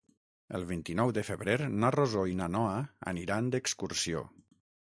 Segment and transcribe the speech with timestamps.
[0.59, 2.81] El vint-i-nou de febrer na Rosó i na Noa
[3.13, 4.27] aniran d'excursió.